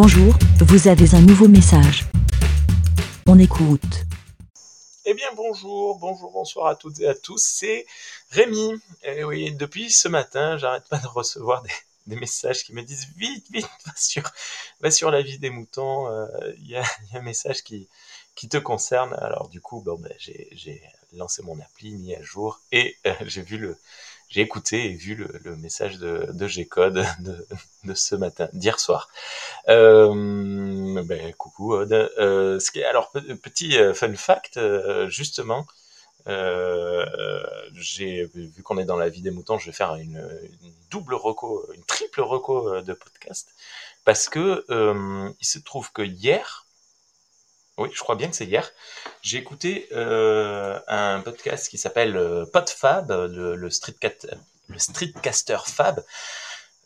Bonjour, 0.00 0.32
vous 0.60 0.86
avez 0.86 1.12
un 1.16 1.20
nouveau 1.20 1.48
message. 1.48 2.04
On 3.26 3.36
écoute. 3.36 4.06
Eh 5.04 5.12
bien 5.12 5.26
bonjour, 5.34 5.98
bonjour, 5.98 6.30
bonsoir 6.30 6.68
à 6.68 6.76
toutes 6.76 7.00
et 7.00 7.08
à 7.08 7.16
tous, 7.16 7.42
c'est 7.44 7.84
Rémi. 8.30 8.74
Et 9.02 9.24
oui, 9.24 9.52
depuis 9.56 9.90
ce 9.90 10.06
matin, 10.06 10.56
j'arrête 10.56 10.86
pas 10.88 10.98
de 10.98 11.08
recevoir 11.08 11.64
des, 12.06 12.14
messages 12.14 12.62
qui 12.62 12.74
me 12.74 12.82
disent 12.82 13.08
vite, 13.16 13.44
vite, 13.50 13.66
va 13.86 13.92
sur, 13.96 14.22
sur 14.88 15.10
la 15.10 15.20
vie 15.20 15.40
des 15.40 15.50
moutons, 15.50 16.06
euh, 16.06 16.28
il 16.58 16.68
y, 16.68 16.76
a, 16.76 16.84
y, 17.10 17.16
a, 17.16 17.18
un 17.18 17.22
message 17.22 17.64
qui, 17.64 17.88
qui 18.36 18.48
te 18.48 18.56
concerne. 18.56 19.14
Alors 19.14 19.48
du 19.48 19.60
coup, 19.60 19.80
bon, 19.80 19.98
ben, 19.98 20.14
j'ai 20.20 20.80
lancé 21.14 21.42
mon 21.42 21.58
appli, 21.58 21.96
mis 21.96 22.14
à 22.14 22.22
jour, 22.22 22.60
et 22.70 22.96
euh, 23.04 23.14
j'ai 23.26 23.42
vu 23.42 23.58
le, 23.58 23.76
j'ai 24.28 24.42
écouté 24.42 24.86
et 24.86 24.94
vu 24.94 25.14
le, 25.14 25.28
le 25.44 25.56
message 25.56 25.98
de, 25.98 26.28
de 26.32 26.46
G-Code 26.46 27.04
de, 27.20 27.46
de, 27.84 27.94
ce 27.94 28.14
matin, 28.14 28.48
d'hier 28.52 28.78
soir. 28.78 29.08
Euh, 29.68 31.02
ben, 31.04 31.32
coucou 31.34 31.74
Odd. 31.74 31.92
Euh, 31.92 32.58
ce 32.60 32.70
qui 32.70 32.82
alors, 32.82 33.10
petit 33.42 33.78
euh, 33.78 33.94
fun 33.94 34.14
fact, 34.14 34.56
euh, 34.56 35.08
justement, 35.08 35.66
euh, 36.26 37.06
j'ai 37.72 38.24
vu 38.34 38.62
qu'on 38.62 38.78
est 38.78 38.84
dans 38.84 38.96
la 38.96 39.08
vie 39.08 39.22
des 39.22 39.30
moutons, 39.30 39.58
je 39.58 39.66
vais 39.66 39.72
faire 39.72 39.94
une, 39.96 40.22
une 40.62 40.72
double 40.90 41.14
reco, 41.14 41.66
une 41.74 41.84
triple 41.84 42.20
reco 42.20 42.82
de 42.82 42.92
podcast, 42.92 43.48
parce 44.04 44.28
que 44.28 44.64
euh, 44.70 45.30
il 45.40 45.46
se 45.46 45.58
trouve 45.58 45.90
que 45.92 46.02
hier, 46.02 46.66
oui, 47.78 47.90
je 47.94 48.00
crois 48.00 48.16
bien 48.16 48.28
que 48.28 48.36
c'est 48.36 48.46
hier. 48.46 48.70
J'ai 49.22 49.38
écouté 49.38 49.88
euh, 49.92 50.80
un 50.88 51.20
podcast 51.20 51.68
qui 51.68 51.78
s'appelle 51.78 52.16
euh, 52.16 52.44
Podfab, 52.52 53.10
le, 53.10 53.54
le, 53.56 53.70
streetcat, 53.70 54.26
le 54.68 54.78
streetcaster 54.78 55.58
Fab, 55.66 56.04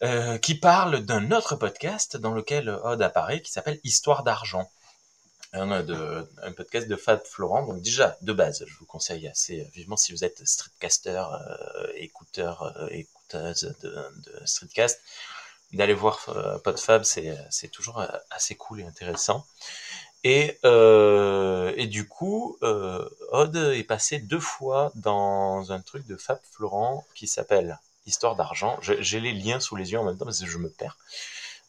euh, 0.03 0.37
qui 0.39 0.55
parle 0.55 1.01
d'un 1.01 1.31
autre 1.33 1.57
podcast 1.57 2.17
dans 2.17 2.35
lequel 2.35 2.69
Odd 2.69 3.01
apparaît, 3.03 3.41
qui 3.41 3.51
s'appelle 3.51 3.81
Histoire 3.85 4.23
d'argent. 4.23 4.71
Un, 5.55 5.83
de, 5.83 6.27
un 6.43 6.53
podcast 6.53 6.89
de 6.89 6.97
Fab 6.97 7.23
Florent. 7.27 7.67
Donc 7.67 7.83
déjà, 7.83 8.17
de 8.23 8.33
base, 8.33 8.65
je 8.67 8.75
vous 8.79 8.87
conseille 8.87 9.29
assez 9.29 9.69
vivement 9.75 9.99
si 9.99 10.13
vous 10.13 10.25
êtes 10.25 10.47
streetcaster, 10.47 11.23
euh, 11.31 11.93
écouteur, 11.95 12.63
euh, 12.63 12.89
écouteuse 12.91 13.75
de, 13.83 13.91
de 13.91 14.47
streetcast, 14.47 15.03
d'aller 15.75 15.93
voir 15.93 16.27
euh, 16.29 16.59
Podfab, 16.59 17.05
c'est 17.05 17.69
toujours 17.71 18.03
assez 18.31 18.55
cool 18.55 18.81
et 18.81 18.85
intéressant. 18.85 19.47
Et, 20.25 20.59
euh, 20.65 21.73
et 21.77 21.87
du 21.87 22.07
coup, 22.07 22.57
euh, 22.63 23.09
Odd 23.33 23.57
est 23.57 23.83
passé 23.85 24.19
deux 24.19 24.41
fois 24.41 24.93
dans 24.95 25.73
un 25.73 25.81
truc 25.81 26.07
de 26.07 26.17
Fab 26.17 26.39
Florent 26.53 27.05
qui 27.15 27.27
s'appelle 27.27 27.79
Histoire 28.07 28.37
d'argent. 28.37 28.79
J'ai 28.81 29.21
les 29.21 29.33
liens 29.33 29.61
sous 29.61 29.77
les 29.77 29.93
yeux 29.93 29.99
en 29.99 30.05
même 30.05 30.17
temps 30.17 30.25
parce 30.25 30.41
que 30.41 30.47
je 30.47 30.59
me 30.59 30.69
perds. 30.69 30.97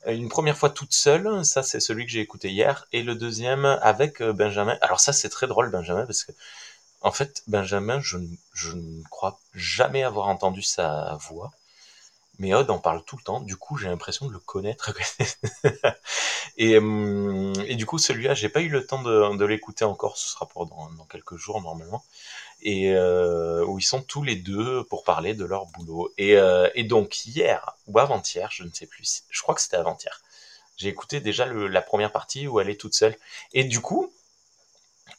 Une 0.08 0.30
première 0.30 0.58
fois 0.58 0.70
toute 0.70 0.94
seule, 0.94 1.46
ça 1.46 1.64
c'est 1.64 1.80
celui 1.80 2.06
que 2.06 2.12
j'ai 2.12 2.20
écouté 2.20 2.50
hier, 2.52 2.88
et 2.92 3.04
le 3.04 3.16
deuxième 3.16 3.66
avec 3.66 4.22
euh, 4.22 4.34
Benjamin. 4.34 4.78
Alors 4.82 5.00
ça 5.00 5.14
c'est 5.14 5.30
très 5.30 5.48
drôle 5.48 5.72
Benjamin 5.72 6.06
parce 6.06 6.24
que 6.24 6.34
en 7.02 7.12
fait 7.12 7.44
Benjamin, 7.48 8.00
je, 8.02 8.18
je 8.54 8.72
ne 8.74 9.04
crois 9.10 9.40
jamais 9.54 10.04
avoir 10.04 10.28
entendu 10.28 10.62
sa 10.62 11.18
voix 11.22 11.52
mais 12.40 12.54
Odd 12.54 12.70
en 12.72 12.80
parle 12.80 13.04
tout 13.04 13.18
le 13.18 13.24
temps, 13.24 13.40
du 13.40 13.56
coup 13.56 13.78
j'ai 13.78 13.88
l'impression 13.88 14.28
de 14.28 14.34
le 14.34 14.40
connaître. 14.40 14.92
et, 16.64 16.78
hum, 16.78 17.54
et, 17.68 17.76
du 17.76 17.86
coup 17.86 17.98
celui-là, 17.98 18.34
j'ai 18.34 18.50
pas 18.50 18.62
eu 18.62 18.70
le 18.70 18.86
temps 18.86 19.02
de, 19.02 19.46
l'écouter 19.46 19.86
encore, 19.86 20.18
ce 20.18 20.32
sera 20.32 20.48
pour 20.48 20.66
dans, 20.66 21.06
quelques 21.10 21.36
jours 21.36 21.62
normalement, 21.62 22.04
et 22.62 22.92
euh, 22.96 23.66
où 23.66 23.80
ils 23.80 23.84
sont 23.84 24.02
tous 24.02 24.24
les 24.24 24.36
deux 24.36 24.84
pour 24.86 25.04
parler 25.04 25.34
de 25.34 25.46
leur 25.46 25.66
boulot. 25.68 26.14
Et, 26.18 26.38
euh, 26.38 26.70
donc 26.84 27.26
hier, 27.26 27.76
ou 27.88 28.00
avant-hier, 28.00 28.50
je 28.52 28.64
ne 28.64 28.72
sais 28.72 28.88
plus, 28.88 29.24
je 29.30 29.42
crois 29.42 29.56
que 29.56 29.62
c'était 29.62 29.78
avant-hier, 29.78 30.22
j'ai 30.78 30.90
écouté 30.90 31.20
déjà 31.20 31.46
la 31.46 31.82
première 31.82 32.12
partie 32.12 32.48
où 32.48 32.60
elle 32.60 32.70
est 32.70 32.80
toute 32.80 32.94
seule. 32.96 33.16
Et 33.54 33.64
du 33.64 33.80
coup, 33.82 34.12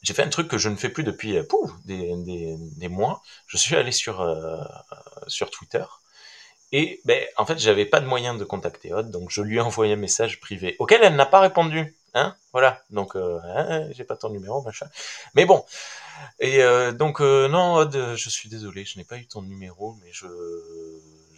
j'ai 0.02 0.14
fait 0.14 0.22
un 0.22 0.28
truc 0.28 0.48
que 0.48 0.58
je 0.58 0.68
ne 0.68 0.76
fais 0.76 0.88
plus 0.88 1.04
depuis 1.04 1.42
pouf, 1.44 1.70
des, 1.84 2.88
mois, 2.88 3.22
je 3.46 3.56
suis 3.56 3.76
allé 3.76 3.92
sur, 3.92 4.20
euh, 4.20 4.62
sur 5.28 5.50
Twitter, 5.50 5.84
et 6.76 7.00
ben, 7.04 7.24
en 7.36 7.46
fait, 7.46 7.56
j'avais 7.60 7.86
pas 7.86 8.00
de 8.00 8.06
moyen 8.06 8.34
de 8.34 8.44
contacter 8.44 8.92
Odd, 8.92 9.08
donc 9.12 9.30
je 9.30 9.42
lui 9.42 9.58
ai 9.58 9.60
envoyé 9.60 9.92
un 9.92 9.96
message 9.96 10.40
privé 10.40 10.74
auquel 10.80 11.04
elle 11.04 11.14
n'a 11.14 11.24
pas 11.24 11.38
répondu. 11.38 11.94
Hein 12.14 12.34
voilà, 12.52 12.82
donc 12.90 13.14
euh, 13.14 13.38
hein, 13.44 13.88
j'ai 13.92 14.02
pas 14.02 14.16
ton 14.16 14.28
numéro, 14.30 14.60
machin. 14.60 14.88
Mais 15.34 15.44
bon, 15.44 15.64
et 16.40 16.64
euh, 16.64 16.90
donc 16.90 17.20
euh, 17.20 17.46
non, 17.46 17.74
Odd, 17.76 18.16
je 18.16 18.28
suis 18.28 18.48
désolé, 18.48 18.84
je 18.84 18.98
n'ai 18.98 19.04
pas 19.04 19.18
eu 19.18 19.26
ton 19.26 19.42
numéro, 19.42 19.96
mais 20.02 20.10
je, 20.12 20.26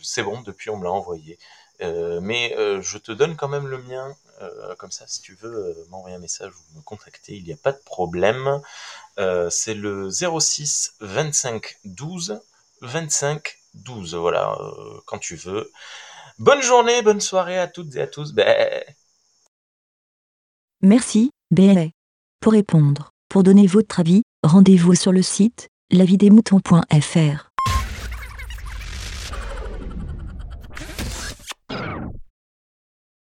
c'est 0.03 0.23
bon, 0.23 0.41
depuis 0.41 0.71
on 0.71 0.79
me 0.79 0.85
l'a 0.85 0.93
envoyé. 0.93 1.39
Euh, 1.83 2.21
mais 2.23 2.55
euh, 2.57 2.81
je 2.81 2.97
te 2.97 3.13
donne 3.13 3.37
quand 3.37 3.49
même 3.49 3.67
le 3.67 3.83
mien, 3.83 4.17
euh, 4.41 4.75
comme 4.77 4.91
ça, 4.91 5.07
si 5.07 5.21
tu 5.21 5.35
veux 5.35 5.87
m'envoyer 5.91 6.17
un 6.17 6.21
message 6.21 6.53
ou 6.55 6.79
me 6.79 6.83
contacter, 6.83 7.35
il 7.37 7.45
n'y 7.45 7.53
a 7.53 7.57
pas 7.57 7.73
de 7.73 7.83
problème. 7.85 8.63
c'est 9.51 9.75
le 9.75 10.09
06 10.11 10.95
25 11.01 11.79
12 11.85 12.41
25 12.81 13.59
12, 13.76 14.14
voilà, 14.14 14.56
euh, 14.60 15.00
quand 15.06 15.19
tu 15.19 15.37
veux. 15.37 15.70
Bonne 16.38 16.62
journée, 16.62 17.03
bonne 17.03 17.20
soirée 17.20 17.59
à 17.59 17.66
toutes 17.66 17.94
et 17.97 18.03
à 18.03 18.06
tous. 18.06 18.34
Merci, 20.82 21.31
BLA. 21.50 21.87
Pour 22.41 22.53
répondre, 22.53 23.10
pour 23.28 23.42
donner 23.42 23.66
votre 23.66 24.00
avis, 24.00 24.22
rendez-vous 24.42 24.94
sur 24.94 25.12
le 25.12 25.22
site 25.22 25.69
lavidemouton.fr. 25.91 27.46